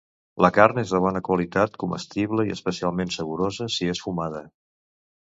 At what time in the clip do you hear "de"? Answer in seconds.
0.95-1.01